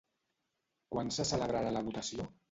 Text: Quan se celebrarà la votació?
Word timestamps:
Quan 0.95 1.11
se 1.17 1.25
celebrarà 1.33 1.75
la 1.77 1.83
votació? 1.91 2.27